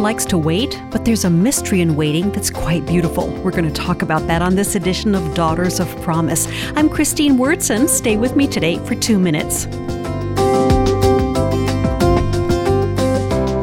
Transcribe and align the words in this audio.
likes 0.00 0.24
to 0.26 0.38
wait, 0.38 0.80
but 0.90 1.04
there's 1.04 1.24
a 1.24 1.30
mystery 1.30 1.80
in 1.80 1.96
waiting 1.96 2.30
that's 2.30 2.50
quite 2.50 2.86
beautiful. 2.86 3.28
We're 3.42 3.50
going 3.50 3.64
to 3.64 3.72
talk 3.72 4.02
about 4.02 4.26
that 4.28 4.40
on 4.40 4.54
this 4.54 4.74
edition 4.74 5.14
of 5.14 5.34
Daughters 5.34 5.80
of 5.80 5.88
Promise. 6.02 6.46
I'm 6.76 6.88
Christine 6.88 7.36
Wyrtzen. 7.36 7.88
Stay 7.88 8.16
with 8.16 8.36
me 8.36 8.46
today 8.46 8.78
for 8.86 8.94
two 8.94 9.18
minutes. 9.18 9.66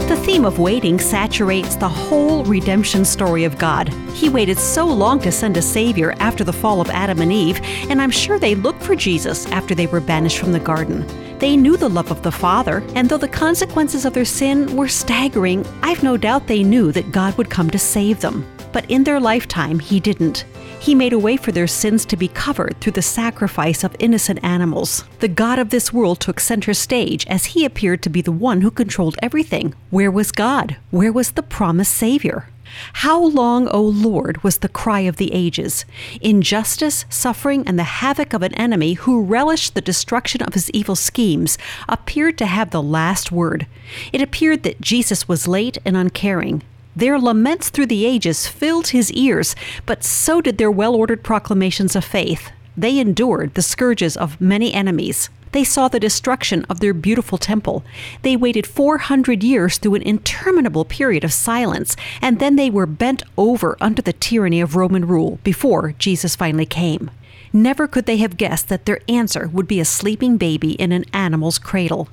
The 0.08 0.22
theme 0.26 0.46
of 0.46 0.60
waiting 0.60 1.00
saturates 1.00 1.76
the 1.76 1.90
whole 1.90 2.44
redemption 2.44 3.06
story 3.06 3.44
of 3.44 3.58
God. 3.58 3.90
He 4.14 4.30
waited 4.30 4.60
so 4.60 4.86
long 4.86 5.20
to 5.22 5.32
send 5.32 5.58
a 5.58 5.62
Savior 5.62 6.14
after 6.20 6.44
the 6.44 6.54
fall 6.54 6.82
of 6.82 6.90
Adam 6.90 7.22
and 7.22 7.32
Eve, 7.32 7.62
and 7.90 8.02
I'm 8.02 8.12
sure 8.12 8.38
they 8.38 8.56
looked 8.56 8.84
for 8.84 8.96
Jesus 8.96 9.46
after 9.48 9.74
they 9.74 9.88
were 9.88 10.02
banished 10.02 10.38
from 10.38 10.52
the 10.52 10.60
garden. 10.60 11.06
They 11.40 11.56
knew 11.56 11.78
the 11.78 11.90
love 11.90 12.12
of 12.12 12.22
the 12.22 12.34
Father, 12.34 12.84
and 12.96 13.10
though 13.10 13.18
the 13.18 13.28
consequences 13.28 14.04
of 14.04 14.14
their 14.14 14.26
sin 14.26 14.76
were 14.76 14.90
staggering, 14.90 15.66
I've 15.82 16.04
no 16.04 16.18
doubt 16.18 16.48
they 16.48 16.64
knew 16.64 16.92
that 16.92 17.14
God 17.14 17.38
would 17.38 17.50
come 17.50 17.70
to 17.70 17.80
save 17.80 18.20
them. 18.20 18.46
But 18.74 18.92
in 18.92 19.06
their 19.06 19.22
lifetime, 19.22 19.80
He 19.80 20.02
didn't. 20.02 20.44
He 20.82 20.96
made 20.96 21.14
a 21.14 21.20
way 21.20 21.38
for 21.38 21.52
their 21.52 21.68
sins 21.68 22.06
to 22.06 22.18
be 22.18 22.28
covered 22.30 22.80
through 22.80 22.94
the 22.94 23.02
sacrifice 23.02 23.84
of 23.84 23.96
innocent 24.00 24.40
animals. 24.44 25.04
The 25.20 25.28
God 25.28 25.60
of 25.60 25.70
this 25.70 25.94
world 25.94 26.20
took 26.20 26.40
center 26.40 26.74
stage 26.74 27.26
as 27.28 27.46
he 27.46 27.66
appeared 27.66 28.02
to 28.04 28.10
be 28.10 28.22
the 28.22 28.32
one 28.32 28.62
who 28.62 28.72
controlled 28.72 29.18
everything. 29.22 29.76
Where 29.90 30.12
was 30.12 30.32
God? 30.32 30.78
Where 30.92 31.12
was 31.12 31.32
the 31.32 31.44
promised 31.44 31.94
Savior? 31.94 32.48
How 32.94 33.24
long, 33.24 33.68
O 33.70 33.82
Lord, 33.82 34.44
was 34.44 34.60
the 34.60 34.70
cry 34.70 35.02
of 35.02 35.18
the 35.18 35.34
ages? 35.34 35.86
Injustice, 36.22 37.06
suffering, 37.10 37.64
and 37.68 37.78
the 37.78 37.84
havoc 37.84 38.34
of 38.34 38.44
an 38.44 38.54
enemy 38.56 38.94
who 38.94 39.24
relished 39.24 39.76
the 39.76 39.82
destruction 39.82 40.42
of 40.42 40.54
his 40.54 40.70
evil 40.72 40.96
schemes 40.96 41.58
appeared 41.88 42.38
to 42.38 42.46
have 42.46 42.72
the 42.72 42.84
last 42.84 43.32
word. 43.32 43.68
It 44.12 44.22
appeared 44.22 44.64
that 44.64 44.82
Jesus 44.82 45.28
was 45.28 45.48
late 45.48 45.78
and 45.86 45.98
uncaring. 45.98 46.64
Their 46.96 47.20
laments 47.20 47.70
through 47.70 47.88
the 47.88 48.06
ages 48.06 48.48
filled 48.48 48.90
his 48.90 49.12
ears, 49.14 49.56
but 49.86 50.04
so 50.04 50.42
did 50.42 50.58
their 50.58 50.72
well 50.72 50.96
ordered 50.96 51.24
proclamations 51.24 51.96
of 51.96 52.04
faith. 52.04 52.52
They 52.76 53.00
endured 53.00 53.54
the 53.54 53.62
scourges 53.62 54.16
of 54.16 54.40
many 54.40 54.74
enemies. 54.74 55.30
They 55.52 55.64
saw 55.64 55.88
the 55.88 56.00
destruction 56.00 56.66
of 56.70 56.80
their 56.80 56.94
beautiful 56.94 57.38
temple. 57.38 57.84
They 58.22 58.36
waited 58.36 58.68
400 58.68 59.44
years 59.44 59.78
through 59.78 59.96
an 59.96 60.04
interminable 60.04 60.86
period 60.86 61.24
of 61.24 61.34
silence, 61.34 61.96
and 62.22 62.40
then 62.40 62.56
they 62.56 62.70
were 62.70 62.86
bent 62.86 63.24
over 63.38 63.78
under 63.82 64.02
the 64.02 64.14
tyranny 64.14 64.62
of 64.62 64.76
Roman 64.76 65.08
rule 65.08 65.40
before 65.44 65.94
Jesus 65.98 66.36
finally 66.36 66.66
came. 66.66 67.10
Never 67.52 67.88
could 67.88 68.06
they 68.06 68.18
have 68.18 68.38
guessed 68.38 68.70
that 68.70 68.86
their 68.86 69.02
answer 69.08 69.48
would 69.48 69.68
be 69.68 69.80
a 69.80 69.86
sleeping 69.86 70.38
baby 70.38 70.74
in 70.74 70.92
an 70.92 71.06
animal's 71.14 71.58
cradle. 71.58 72.10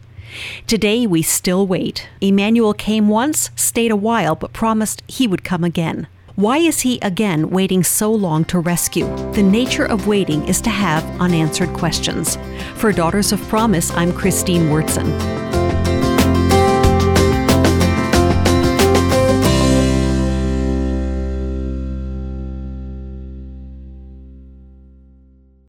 Today 0.66 1.06
we 1.06 1.22
still 1.22 1.66
wait. 1.66 2.08
Emmanuel 2.20 2.74
came 2.74 3.08
once, 3.08 3.50
stayed 3.54 3.90
a 3.90 3.96
while, 3.96 4.34
but 4.34 4.52
promised 4.52 5.02
he 5.06 5.26
would 5.26 5.44
come 5.44 5.62
again. 5.62 6.06
Why 6.36 6.58
is 6.58 6.80
he 6.80 6.98
again 7.00 7.48
waiting 7.48 7.82
so 7.82 8.12
long 8.12 8.44
to 8.46 8.58
rescue? 8.58 9.06
The 9.32 9.42
nature 9.42 9.86
of 9.86 10.06
waiting 10.06 10.46
is 10.46 10.60
to 10.60 10.70
have 10.70 11.02
unanswered 11.18 11.72
questions. 11.72 12.36
For 12.74 12.92
Daughters 12.92 13.32
of 13.32 13.40
Promise, 13.48 13.90
I'm 13.92 14.12
Christine 14.12 14.68
Wyrtzen. 14.68 15.45